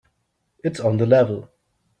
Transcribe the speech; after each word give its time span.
It's 0.63 0.79
on 0.79 0.97
the 0.97 1.05
level. 1.05 1.47